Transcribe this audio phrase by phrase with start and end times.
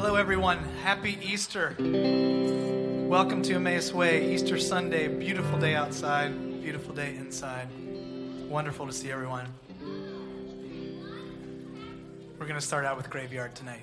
[0.00, 0.58] Hello, everyone.
[0.84, 1.74] Happy Easter.
[3.08, 5.08] Welcome to Emmaus Way, Easter Sunday.
[5.08, 7.66] Beautiful day outside, beautiful day inside.
[8.48, 9.52] Wonderful to see everyone.
[12.38, 13.82] We're going to start out with Graveyard tonight.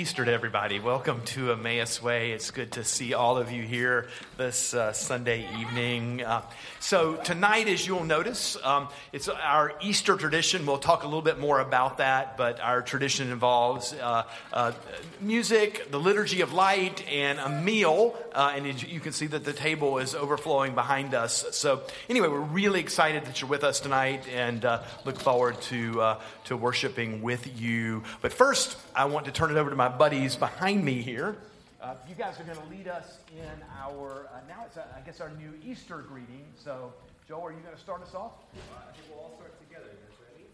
[0.00, 0.80] Easter to everybody.
[0.80, 2.32] Welcome to Emmaus Way.
[2.32, 4.08] It's good to see all of you here
[4.38, 6.22] this uh, Sunday evening.
[6.22, 6.40] Uh,
[6.78, 10.64] so, tonight, as you'll notice, um, it's our Easter tradition.
[10.64, 14.22] We'll talk a little bit more about that, but our tradition involves uh,
[14.54, 14.72] uh
[15.20, 18.16] music, the liturgy of light, and a meal.
[18.34, 21.44] Uh, and you can see that the table is overflowing behind us.
[21.50, 26.16] So, anyway, we're really excited that you're with us tonight and uh, look forward to,
[26.44, 28.02] to worshiping with you.
[28.22, 31.36] But first, I want to turn it over to my buddies behind me here.
[31.80, 35.00] Uh, you guys are going to lead us in our, uh, now it's, uh, I
[35.00, 36.44] guess, our new Easter greeting.
[36.62, 36.92] So,
[37.26, 38.32] Joe, are you going to start us off?
[38.52, 39.86] I think we'll all start together.
[39.86, 40.44] You guys ready?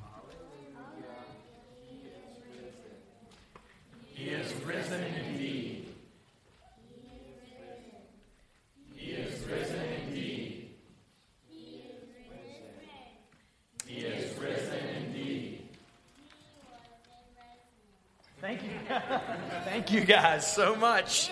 [0.00, 0.86] Hallelujah.
[4.14, 5.70] He is risen indeed.
[19.64, 20.00] Thank you.
[20.00, 21.30] Guys so much.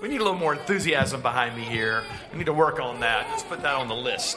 [0.00, 2.04] We need a little more enthusiasm behind me here.
[2.30, 3.26] We need to work on that.
[3.30, 4.36] Let's put that on the list.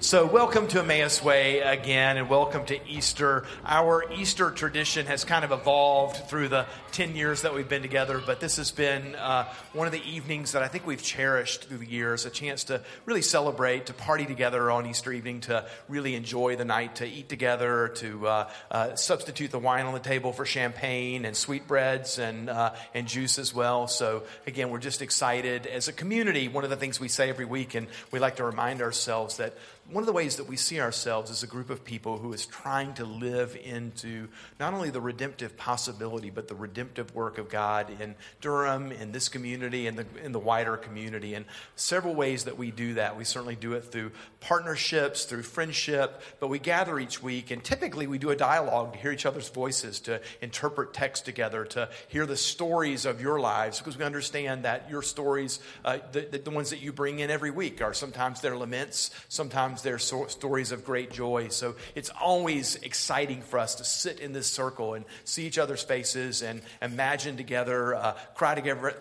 [0.00, 3.44] So, welcome to Emmaus Way again, and welcome to Easter.
[3.64, 8.20] Our Easter tradition has kind of evolved through the 10 years that we've been together,
[8.24, 11.78] but this has been uh, one of the evenings that I think we've cherished through
[11.78, 16.14] the years a chance to really celebrate, to party together on Easter evening, to really
[16.14, 20.34] enjoy the night, to eat together, to uh, uh, substitute the wine on the table
[20.34, 23.86] for champagne and sweetbreads and, uh, and juice as well.
[23.86, 25.66] So, again, we're just excited.
[25.66, 28.44] As a community, one of the things we say every week, and we like to
[28.44, 29.54] remind ourselves that
[29.90, 32.46] one of the ways that we see ourselves is a group of people who is
[32.46, 34.28] trying to live into
[34.60, 36.81] not only the redemptive possibility, but the redemptive
[37.14, 41.34] work of God in Durham, in this community, and the, in the wider community.
[41.34, 41.44] And
[41.76, 43.16] several ways that we do that.
[43.16, 48.06] We certainly do it through partnerships, through friendship, but we gather each week, and typically
[48.06, 52.26] we do a dialogue to hear each other's voices, to interpret text together, to hear
[52.26, 56.70] the stories of your lives, because we understand that your stories, uh, the, the, ones
[56.70, 60.84] that you bring in every week, are sometimes they're laments, sometimes they're so, stories of
[60.84, 61.48] great joy.
[61.48, 65.82] So it's always exciting for us to sit in this circle and see each other's
[65.82, 68.94] faces and imagine together, uh, cry together,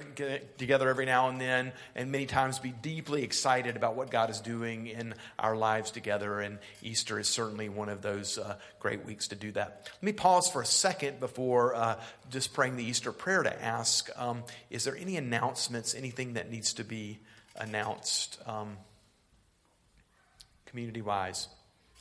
[0.57, 4.39] together every now and then, and many times be deeply excited about what God is
[4.39, 6.39] doing in our lives together.
[6.39, 9.89] And Easter is certainly one of those uh, great weeks to do that.
[9.93, 14.09] Let me pause for a second before uh, just praying the Easter prayer to ask
[14.17, 17.19] um, is there any announcements, anything that needs to be
[17.55, 18.39] announced?
[18.45, 18.77] Um,
[20.71, 21.47] community wise.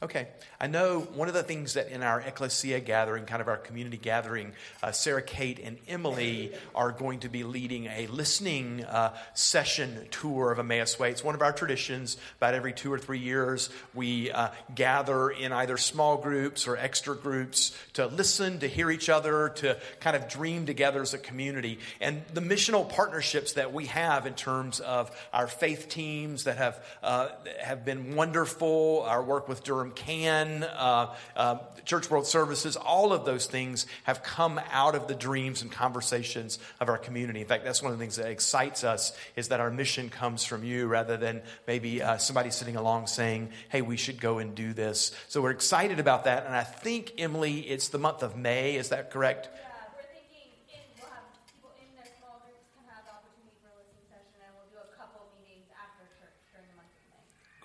[0.03, 0.29] Okay.
[0.59, 3.99] I know one of the things that in our ecclesia gathering, kind of our community
[3.99, 4.53] gathering,
[4.83, 10.53] uh, Sarah Kate and Emily are going to be leading a listening uh, session tour
[10.53, 11.11] of Emmaus Way.
[11.11, 12.17] It's one of our traditions.
[12.39, 17.15] About every two or three years, we uh, gather in either small groups or extra
[17.15, 21.79] groups to listen, to hear each other, to kind of dream together as a community.
[22.01, 26.83] And the missional partnerships that we have in terms of our faith teams that have,
[27.03, 27.29] uh,
[27.61, 33.25] have been wonderful, our work with Durham can, uh, uh, Church World Services, all of
[33.25, 37.41] those things have come out of the dreams and conversations of our community.
[37.41, 40.45] In fact, that's one of the things that excites us is that our mission comes
[40.45, 44.55] from you rather than maybe uh, somebody sitting along saying, hey, we should go and
[44.55, 45.13] do this.
[45.29, 46.47] So we're excited about that.
[46.47, 48.77] And I think, Emily, it's the month of May.
[48.77, 49.49] Is that correct?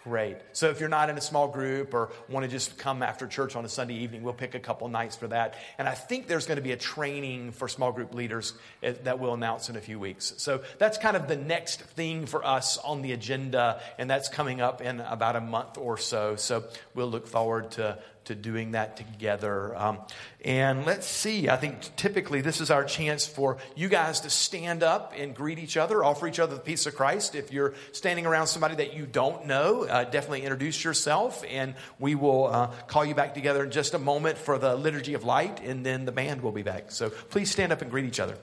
[0.06, 0.38] Great.
[0.54, 3.56] So if you're not in a small group or want to just come after church
[3.56, 5.56] on a Sunday evening, we'll pick a couple nights for that.
[5.80, 9.18] And I think there's going to be a training for small group leaders eh, that
[9.18, 10.36] we'll announce in a few weeks.
[10.38, 14.62] So that's kind of the next thing for us on the agenda, and that's coming
[14.62, 16.36] up in about a month or so.
[16.36, 19.76] So we'll look forward to to doing that together.
[19.76, 20.00] Um,
[20.44, 24.84] and let's see, I think typically this is our chance for you guys to stand
[24.84, 27.36] up and greet each other, offer each other the peace of Christ.
[27.36, 32.16] If you're standing around somebody that you don't know, uh, definitely introduce yourself, and we
[32.16, 35.62] will uh, call you back together in just a moment for the Liturgy of Light,
[35.62, 36.92] and then the band will be back.
[36.92, 38.38] So please stand up and greet each other.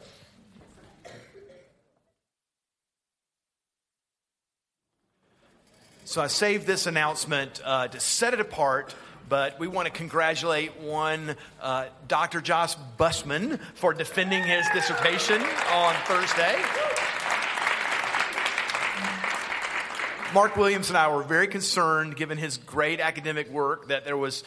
[6.04, 8.94] So I saved this announcement uh, to set it apart
[9.28, 12.40] but we want to congratulate one uh, Dr.
[12.40, 16.56] Josh Busman for defending his dissertation on Thursday.
[20.34, 24.44] Mark Williams and I were very concerned, given his great academic work, that there was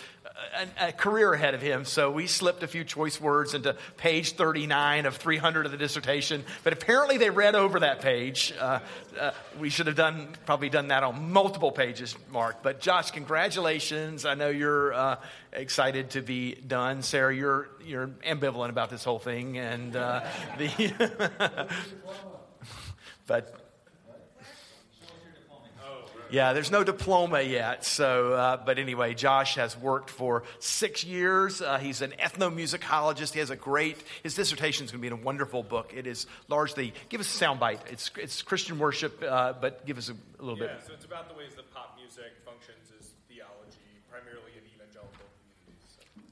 [0.80, 4.34] a, a career ahead of him, so we slipped a few choice words into page
[4.34, 6.44] 39 of 300 of the dissertation.
[6.64, 8.54] But apparently, they read over that page.
[8.60, 8.80] Uh,
[9.20, 12.62] uh, we should have done probably done that on multiple pages, Mark.
[12.64, 14.26] But Josh, congratulations!
[14.26, 15.16] I know you're uh,
[15.54, 17.02] excited to be done.
[17.02, 20.22] Sarah, you're you're ambivalent about this whole thing, and uh,
[20.58, 21.70] the
[23.28, 23.65] but
[26.30, 27.86] yeah, there's no diploma yet.
[27.86, 31.62] So, uh, but anyway, Josh has worked for six years.
[31.62, 33.34] Uh, he's an ethnomusicologist.
[33.34, 33.98] He has a great.
[34.24, 35.94] His dissertation is going to be in a wonderful book.
[35.96, 36.94] It is largely.
[37.10, 37.80] Give us a soundbite.
[37.92, 40.78] It's it's Christian worship, uh, but give us a, a little Yeah, bit.
[40.82, 44.45] Yeah, so it's about the ways that pop music functions as theology, primarily.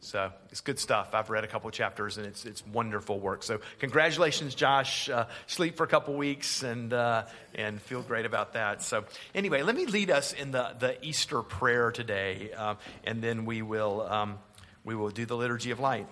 [0.04, 0.32] So.
[0.54, 1.16] It's good stuff.
[1.16, 3.42] I've read a couple chapters, and it's it's wonderful work.
[3.42, 5.10] So congratulations, Josh.
[5.10, 8.84] Uh, sleep for a couple weeks and uh, and feel great about that.
[8.84, 13.46] So anyway, let me lead us in the the Easter prayer today, uh, and then
[13.46, 14.38] we will um,
[14.86, 16.06] we will do the liturgy of light.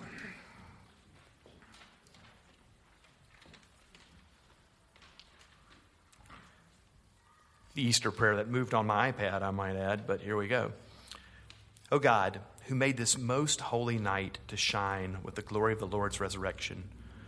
[7.74, 10.72] The Easter prayer that moved on my iPad, I might add, but here we go.
[11.92, 15.86] Oh God, who made this most holy night to shine with the glory of the
[15.86, 16.84] Lord's resurrection,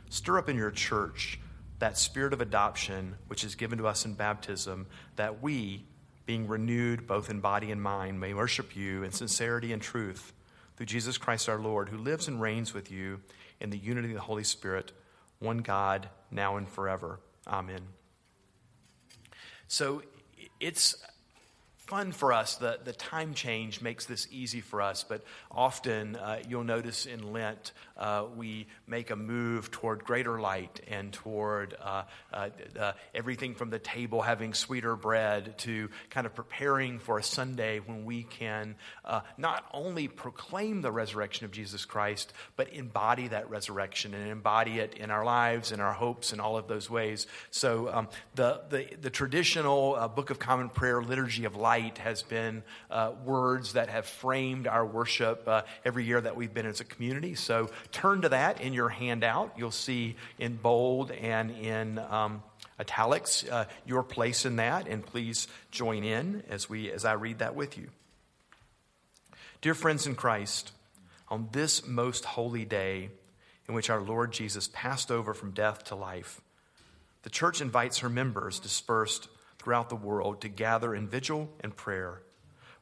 [0.09, 1.39] stir up in your church
[1.79, 4.87] that spirit of adoption which is given to us in baptism,
[5.17, 5.85] that we,
[6.25, 10.33] being renewed both in body and mind, may worship you in sincerity and truth
[10.77, 13.21] through Jesus Christ our Lord, who lives and reigns with you
[13.61, 14.93] in the unity of the Holy Spirit,
[15.41, 17.21] one God, now and forever.
[17.47, 17.81] Amen.
[19.69, 20.03] So
[20.61, 20.97] it's
[21.87, 22.57] fun for us.
[22.57, 27.33] The, the time change makes this easy for us, but often uh, you'll notice in
[27.33, 32.49] Lent uh, we make a move toward greater light and toward uh, uh,
[32.79, 37.81] uh, everything from the table having sweeter bread to kind of preparing for a Sunday
[37.81, 43.51] when we can uh, not only proclaim the resurrection of Jesus Christ, but embody that
[43.51, 47.27] resurrection and embody it in our lives and our hopes and all of those ways.
[47.51, 52.63] So um, the, the, the traditional Book of Common Prayer liturgy of light has been
[52.89, 56.85] uh, words that have framed our worship uh, every year that we've been as a
[56.85, 57.35] community.
[57.35, 59.55] So turn to that in your handout.
[59.57, 62.45] You'll see in bold and in um,
[62.79, 67.41] italics uh, your place in that, and please join in as we as I read
[67.41, 67.89] that with you.
[69.61, 70.71] Dear friends in Christ,
[71.29, 73.11] on this most holy day
[73.67, 76.41] in which our Lord Jesus passed over from death to life,
[77.25, 79.29] the church invites her members dispersed
[79.65, 82.21] throughout the world to gather in vigil and prayer.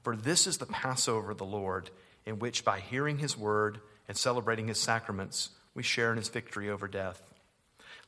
[0.03, 1.91] For this is the Passover of the Lord,
[2.27, 6.69] in which by hearing his word and celebrating his sacraments, we share in his victory
[6.69, 7.33] over death.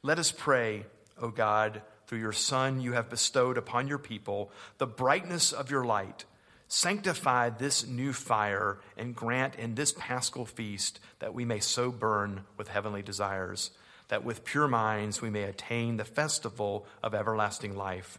[0.03, 0.87] Let us pray,
[1.23, 5.85] O God, through your Son you have bestowed upon your people the brightness of your
[5.85, 6.25] light.
[6.67, 12.43] Sanctify this new fire and grant in this paschal feast that we may so burn
[12.57, 13.71] with heavenly desires,
[14.09, 18.19] that with pure minds we may attain the festival of everlasting life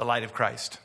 [0.00, 0.78] The light of Christ.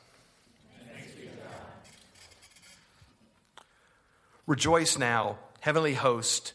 [4.46, 6.52] Rejoice now, heavenly host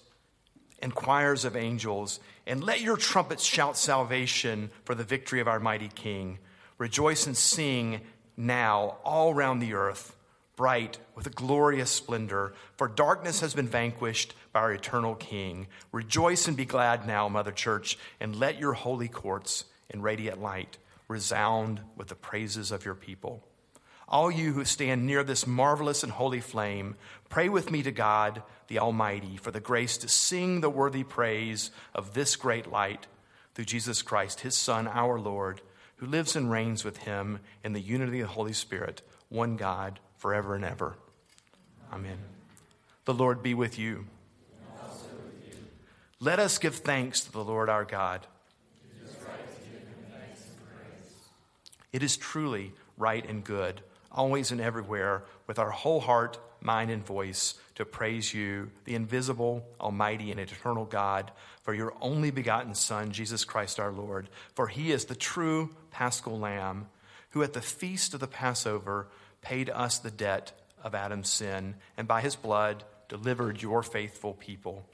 [0.83, 5.59] and choirs of angels, and let your trumpets shout salvation for the victory of our
[5.59, 6.39] mighty King.
[6.77, 8.03] Rejoice and sing
[8.37, 10.15] now all round the earth,
[10.55, 15.67] bright with a glorious splendor, for darkness has been vanquished by our eternal King.
[15.93, 20.77] Rejoice and be glad now, Mother Church, and let your holy courts in radiant light
[21.11, 23.45] resound with the praises of your people.
[24.09, 26.97] All you who stand near this marvelous and holy flame,
[27.29, 31.71] pray with me to God, the Almighty, for the grace to sing the worthy praise
[31.95, 33.07] of this great light
[33.55, 35.61] through Jesus Christ, his Son, our Lord,
[35.97, 40.01] who lives and reigns with him in the unity of the Holy Spirit, one God,
[40.17, 40.97] forever and ever.
[41.93, 42.19] Amen.
[43.05, 44.07] The Lord be with you.
[46.21, 48.27] Let us give thanks to the Lord our God.
[51.93, 53.83] It is truly right and good,
[54.13, 59.65] always and everywhere, with our whole heart mind, and voice to praise you, the invisible,
[59.81, 61.31] almighty, and eternal God,
[61.63, 64.29] for your only begotten Son, Jesus Christ our Lord.
[64.55, 66.89] For he is the true paschal lamb
[67.31, 69.09] who at the feast of the Passover
[69.41, 74.85] paid us the debt of Adam's sin, and by his blood delivered your faithful people.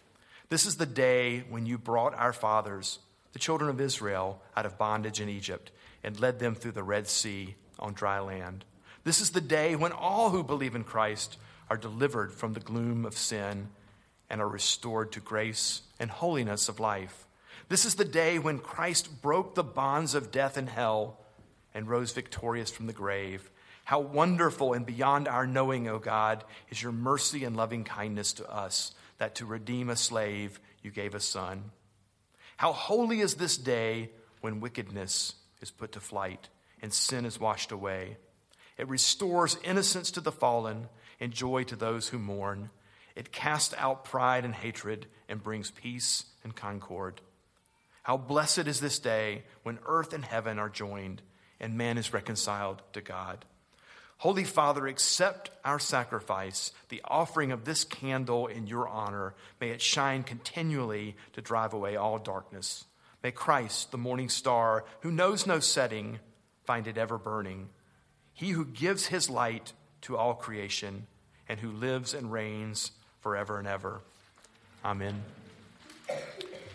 [0.49, 3.01] This is the day when you brought our fathers,
[3.33, 5.73] the children of Israel, out of bondage in Egypt
[6.07, 8.65] and led them through the Red Sea on dry land.
[9.03, 11.37] This is the day when all who believe in Christ
[11.69, 13.69] are delivered from the gloom of sin
[14.31, 17.27] and are restored to grace and holiness of life.
[17.69, 21.19] This is the day when Christ broke the bonds of death and hell
[21.75, 23.51] and rose victorious from the grave.
[23.85, 28.49] How wonderful and beyond our knowing, O God, is your mercy and loving kindness to
[28.49, 31.73] us, that to redeem a slave you gave a son.
[32.57, 34.11] How holy is this day
[34.41, 36.49] when wickedness is put to flight
[36.83, 38.17] and sin is washed away.
[38.77, 40.89] It restores innocence to the fallen
[41.21, 42.71] and joy to those who mourn.
[43.15, 47.21] It casts out pride and hatred and brings peace and concord.
[48.03, 51.23] How blessed is this day when earth and heaven are joined
[51.59, 53.45] and man is reconciled to God.
[54.19, 59.35] Holy Father, accept our sacrifice, the offering of this candle in your honor.
[59.61, 62.85] May it shine continually to drive away all darkness.
[63.27, 66.21] May Christ, the morning star, who knows no setting,
[66.63, 67.71] find it ever burning.
[68.33, 71.09] He who gives his light to all creation
[71.49, 72.93] and who lives and reigns
[73.23, 74.01] forever and ever.
[74.85, 75.25] Amen.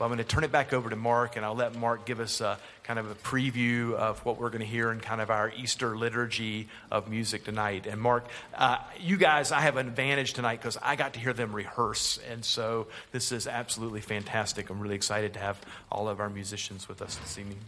[0.02, 2.20] Well, I'm going to turn it back over to Mark, and I'll let Mark give
[2.20, 5.30] us a kind of a preview of what we're going to hear in kind of
[5.30, 7.86] our Easter liturgy of music tonight.
[7.86, 11.34] And Mark, uh, you guys, I have an advantage tonight because I got to hear
[11.34, 14.72] them rehearse, and so this is absolutely fantastic.
[14.72, 17.60] I'm really excited to have all of our musicians with us this evening.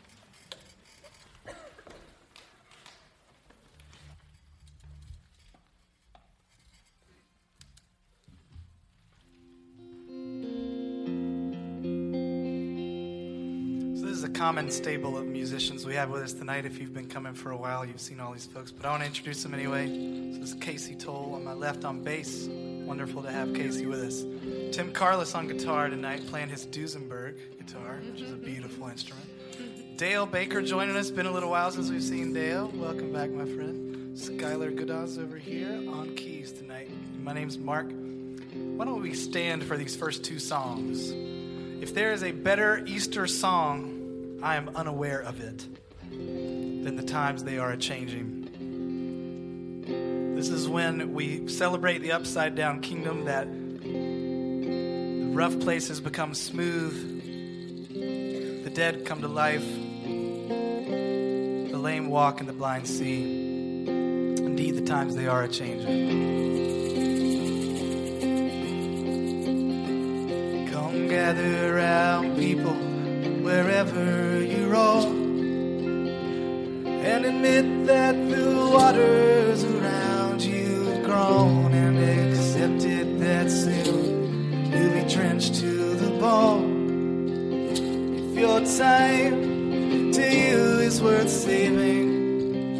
[14.43, 16.65] Common stable of musicians we have with us tonight.
[16.65, 19.01] If you've been coming for a while, you've seen all these folks, but I want
[19.01, 19.87] to introduce them anyway.
[20.33, 22.49] So this is Casey Toll on my left on bass.
[22.49, 24.25] Wonderful to have Casey with us.
[24.75, 28.43] Tim Carlos on guitar tonight, playing his Duesenberg guitar, which is a mm-hmm.
[28.43, 29.25] beautiful instrument.
[29.97, 31.09] Dale Baker joining us.
[31.09, 32.69] Been a little while since we've seen Dale.
[32.75, 34.17] Welcome back, my friend.
[34.17, 36.89] Skylar Gudasz over here on keys tonight.
[37.21, 37.87] My name's Mark.
[38.53, 41.11] Why don't we stand for these first two songs?
[41.81, 44.02] If there is a better Easter song,
[44.43, 45.65] I am unaware of it
[46.83, 48.41] then the times they are a changing.
[50.35, 57.23] This is when we celebrate the upside down kingdom that the rough places become smooth,
[58.63, 63.23] the dead come to life, the lame walk, and the blind see.
[63.23, 66.21] Indeed, the times they are a changing.
[70.71, 72.92] Come gather around people
[73.43, 76.07] wherever you roam
[76.87, 85.03] and admit that the waters around you have grown and accepted that soon you'll be
[85.13, 87.67] drenched to the bone.
[88.31, 92.79] If your time to you is worth saving,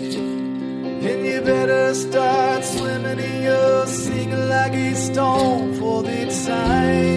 [1.02, 7.12] then you better start swimming in your singing like a stone for the times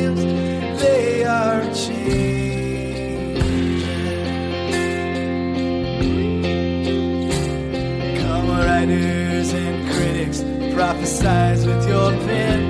[11.26, 12.62] with your pen.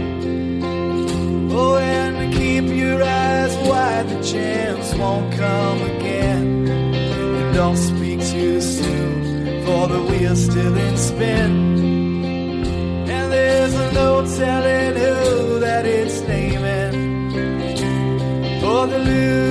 [1.52, 6.68] Oh, and keep your eyes wide, the chance won't come again.
[6.68, 11.52] And don't speak too soon, for the wheel's still in spin.
[13.16, 16.94] And there's no telling who that it's naming.
[18.60, 19.45] For the loser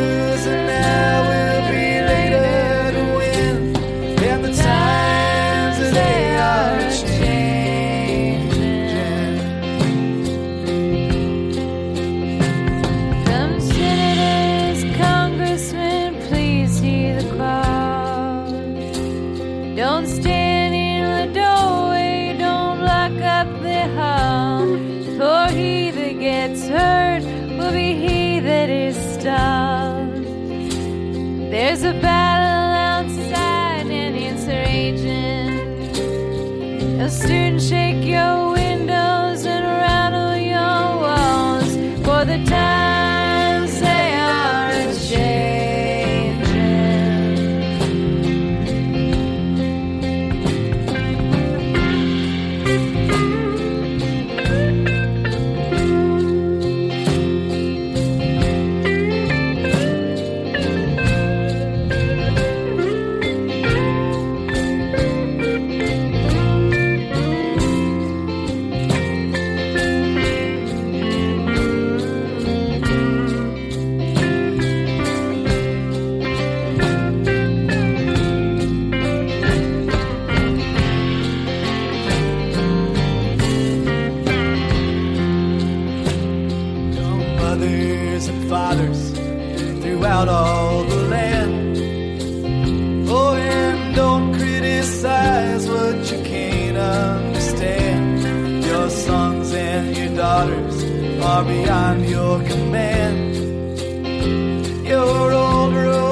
[87.66, 89.12] mothers and fathers
[89.82, 91.78] throughout all the land.
[93.10, 98.64] Oh, and don't criticize what you can't understand.
[98.66, 100.84] Your sons and your daughters
[101.22, 103.36] are beyond your command.
[104.88, 106.05] Your old road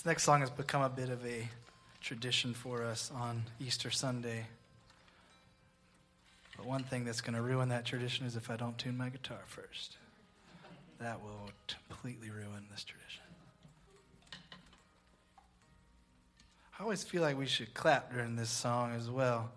[0.00, 1.46] This next song has become a bit of a
[2.00, 4.46] tradition for us on Easter Sunday.
[6.56, 9.10] But one thing that's going to ruin that tradition is if I don't tune my
[9.10, 9.98] guitar first.
[11.00, 11.50] That will
[11.86, 13.24] completely ruin this tradition.
[16.78, 19.50] I always feel like we should clap during this song as well.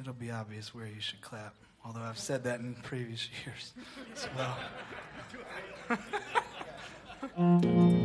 [0.00, 3.74] It'll be obvious where you should clap, although I've said that in previous years
[4.14, 4.28] as
[7.38, 7.92] well.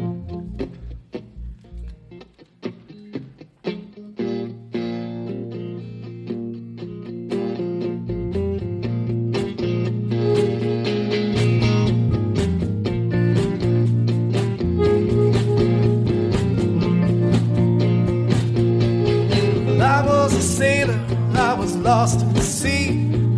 [20.62, 21.02] sailor,
[21.34, 22.90] I was lost at sea.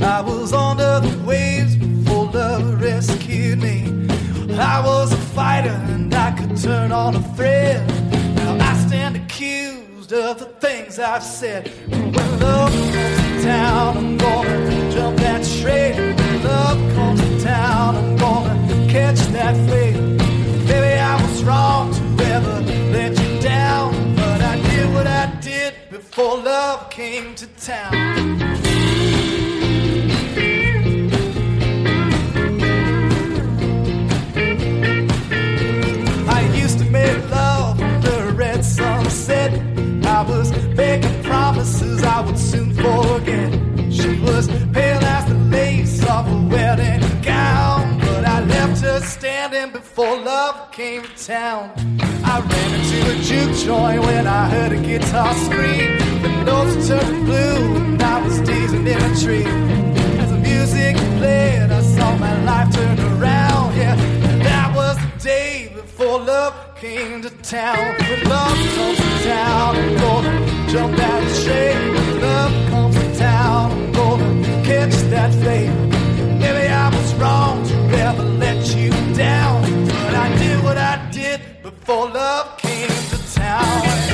[0.02, 3.78] I was under the waves before love rescued me.
[4.60, 7.80] I was a fighter and I could turn on a thread.
[8.36, 11.72] Now I stand accused of the things I've said.
[11.88, 15.94] When love comes to town, I'm gonna jump that train.
[16.18, 18.58] When love comes to town, I'm gonna
[18.96, 19.96] catch that fade.
[20.68, 21.83] Maybe I was wrong
[25.90, 27.94] before love came to town.
[36.28, 39.54] I used to make love under red sunset.
[40.06, 43.53] I was making promises I would soon forget.
[50.64, 51.72] Love came to town.
[52.24, 55.98] I ran into a juke joint when I heard a guitar scream.
[56.22, 59.46] The notes turned blue and I was dazing in a tree.
[60.22, 63.76] As the music played, I saw my life turn around.
[63.78, 63.96] Yeah,
[64.48, 67.84] that was the day before love came to town.
[68.10, 70.36] When love comes to town, I'm gonna
[70.72, 71.94] jump that train.
[71.96, 75.90] When love comes to town, I'm gonna catch that flame.
[76.40, 77.76] Maybe I was wrong to
[78.08, 79.53] ever let you down,
[81.86, 84.13] before love came to town.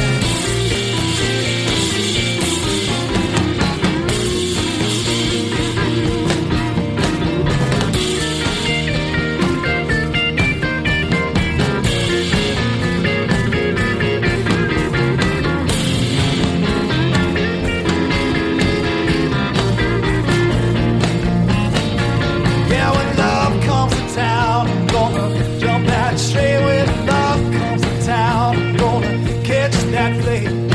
[29.49, 30.67] Catch that flame.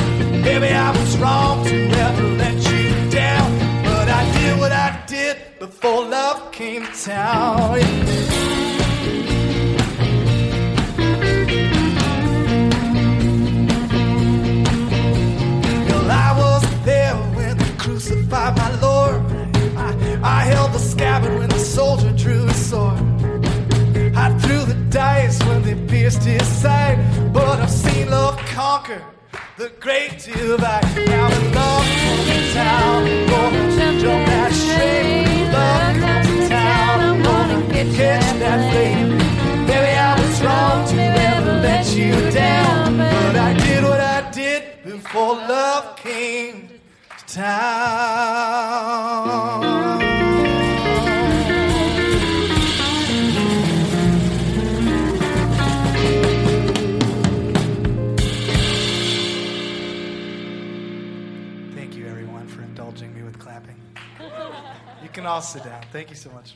[0.43, 3.49] Maybe I was wrong to ever let you down,
[3.85, 7.79] but I did what I did before love came to town.
[15.89, 19.21] Well, I was there when they crucified my Lord.
[19.77, 23.14] I, I held the scabbard when the soldier drew his sword.
[24.95, 26.99] Dice when they pierced his side.
[27.33, 29.03] But I've seen love conquer
[29.57, 30.85] the great divide.
[31.09, 35.53] Now when love comes to town, gonna jump that train.
[35.53, 39.19] Love comes to town, I'm gonna catch that flame.
[39.67, 44.63] Maybe I was wrong to ever let you down, but I did what I did
[44.85, 47.43] before love came to
[49.65, 50.14] Thank
[65.25, 65.83] can all sit down.
[65.91, 66.55] Thank you so much.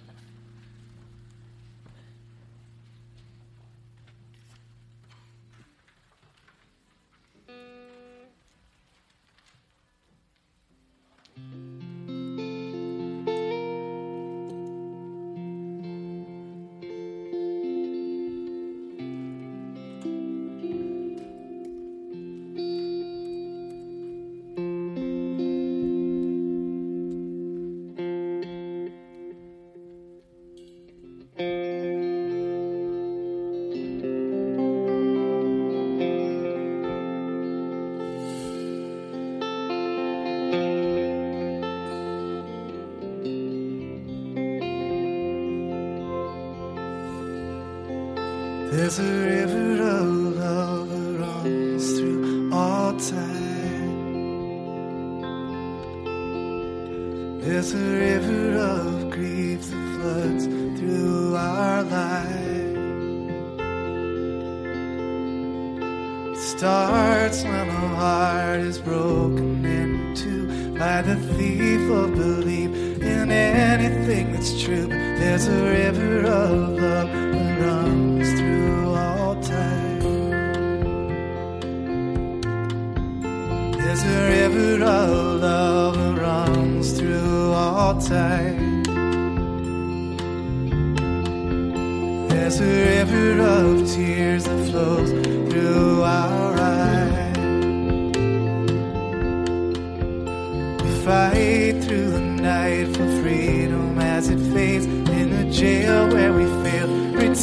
[48.89, 49.48] There's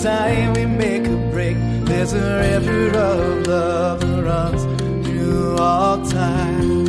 [0.02, 4.64] time we make a break, there's a river of love that runs
[5.08, 6.86] through all time.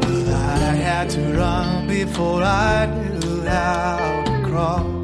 [0.00, 5.02] But I had to run before I knew how to crawl.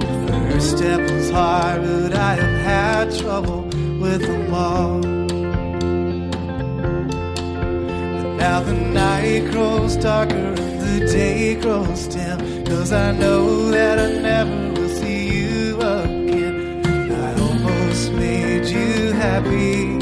[0.00, 3.62] The first step was hard, but I have had trouble
[4.00, 5.13] with them all.
[8.44, 12.38] Now the night grows darker and the day grows dim.
[12.66, 16.84] Cause I know that I never will see you again.
[17.26, 19.93] I almost made you happy.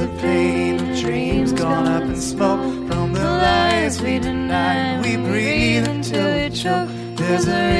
[0.00, 4.98] A pain of dreams gone up in smoke from the lies we deny.
[5.02, 6.88] We breathe until we choke.
[7.16, 7.79] There's a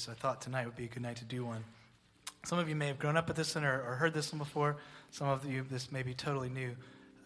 [0.00, 1.62] so I thought tonight would be a good night to do one.
[2.44, 4.38] Some of you may have grown up with this one or, or heard this one
[4.38, 4.78] before.
[5.10, 6.74] Some of you, this may be totally new.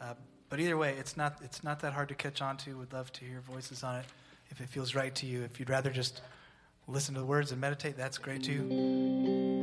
[0.01, 0.15] Uh,
[0.49, 2.77] but either way, it's not, it's not that hard to catch on to.
[2.77, 4.07] We'd love to hear voices on it
[4.51, 5.43] if it feels right to you.
[5.43, 6.21] If you'd rather just
[6.89, 9.54] listen to the words and meditate, that's great too.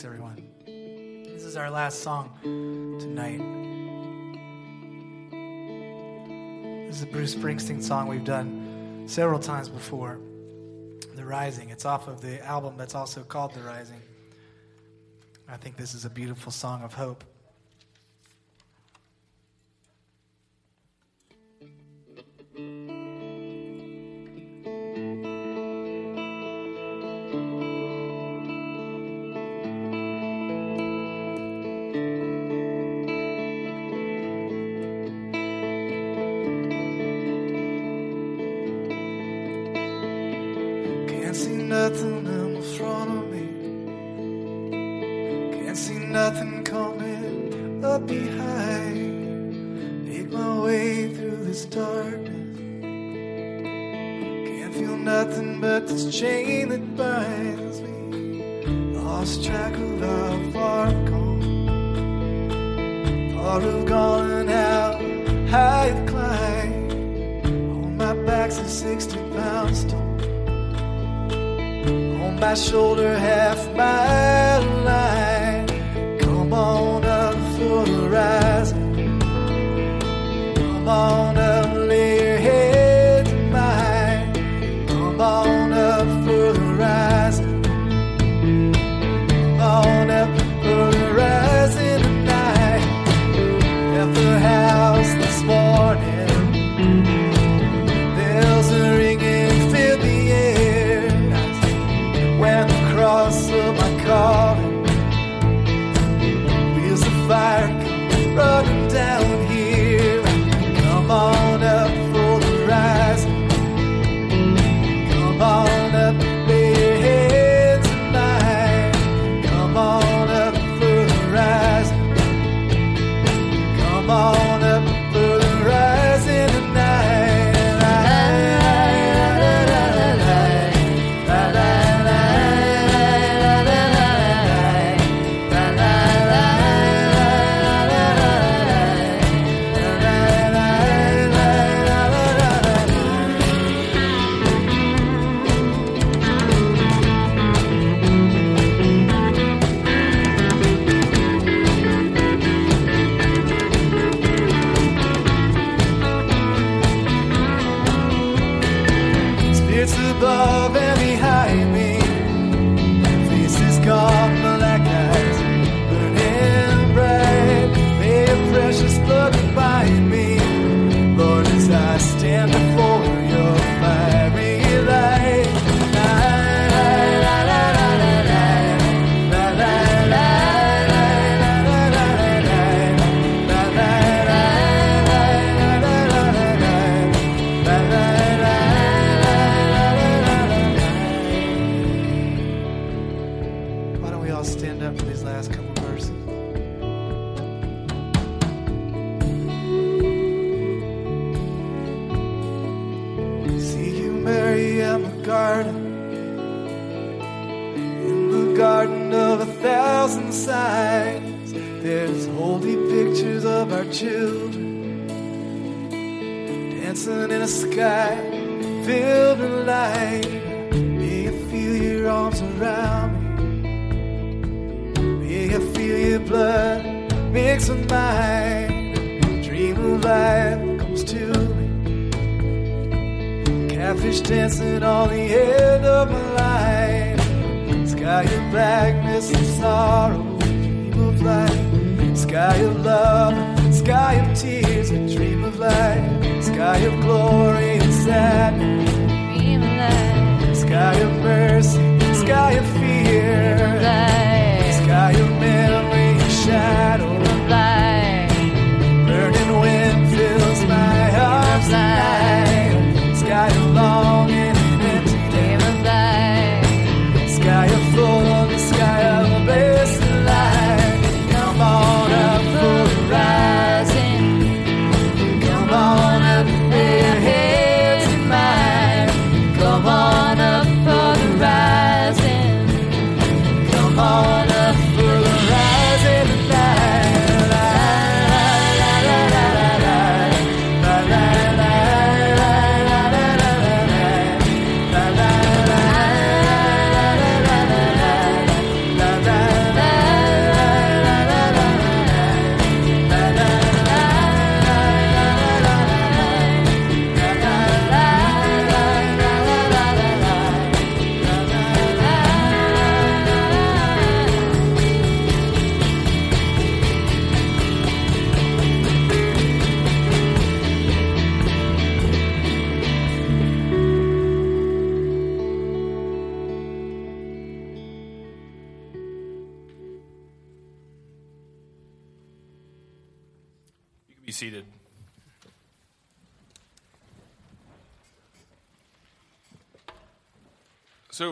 [0.00, 0.48] Thanks, everyone.
[0.64, 2.32] This is our last song
[2.98, 3.36] tonight.
[6.86, 10.18] This is a Bruce Springsteen song we've done several times before
[11.16, 11.68] The Rising.
[11.68, 14.00] It's off of the album that's also called The Rising.
[15.46, 17.22] I think this is a beautiful song of hope.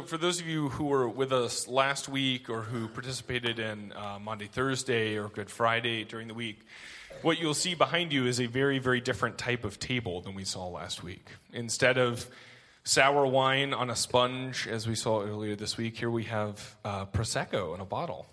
[0.09, 4.19] For those of you who were with us last week or who participated in uh,
[4.19, 6.61] Maundy, Thursday, or Good Friday during the week,
[7.21, 10.45] what you'll see behind you is a very, very different type of table than we
[10.45, 11.29] saw last week.
[11.53, 12.27] Instead of
[12.85, 17.05] sour wine on a sponge, as we saw earlier this week, here we have uh,
[17.05, 18.25] Prosecco in a bottle.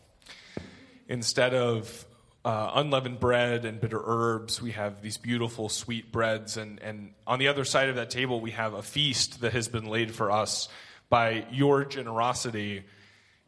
[1.09, 2.05] Instead of
[2.45, 4.61] uh, unleavened bread and bitter herbs.
[4.61, 6.57] We have these beautiful sweet breads.
[6.57, 9.67] And, and on the other side of that table, we have a feast that has
[9.67, 10.69] been laid for us
[11.09, 12.83] by your generosity.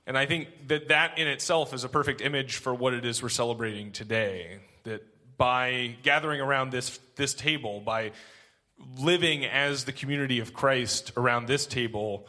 [0.05, 3.21] And I think that that in itself is a perfect image for what it is
[3.21, 4.59] we're celebrating today.
[4.83, 5.03] That
[5.37, 8.11] by gathering around this, this table, by
[8.97, 12.27] living as the community of Christ around this table,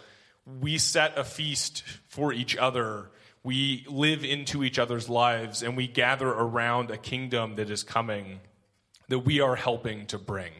[0.60, 3.10] we set a feast for each other
[3.42, 8.40] we live into each other's lives and we gather around a kingdom that is coming
[9.08, 10.52] that we are helping to bring.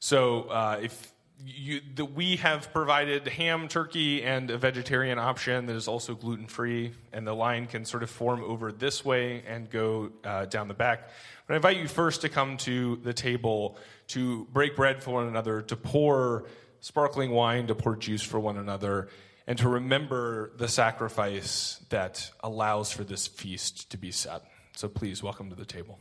[0.00, 1.12] So uh, if
[1.44, 6.46] you, the, we have provided ham, turkey, and a vegetarian option that is also gluten
[6.46, 10.68] free, and the line can sort of form over this way and go uh, down
[10.68, 11.10] the back.
[11.46, 13.76] But I invite you first to come to the table
[14.08, 16.44] to break bread for one another, to pour
[16.80, 19.08] sparkling wine, to pour juice for one another,
[19.46, 24.42] and to remember the sacrifice that allows for this feast to be set.
[24.76, 25.98] So please, welcome to the table.